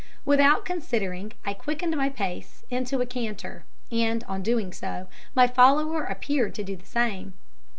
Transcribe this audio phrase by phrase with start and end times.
[0.25, 6.05] Without considering I quickened my pace into a canter, and on doing so my follower
[6.05, 7.35] appeared to do the same.